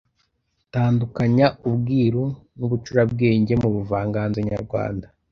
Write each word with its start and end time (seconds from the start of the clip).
Tandukanya 0.73 1.47
ubwiru 1.69 2.23
n’ubucurabwenge 2.57 3.53
mu 3.61 3.69
buvanganzo 3.75 4.39
nyarwanda 4.49 5.07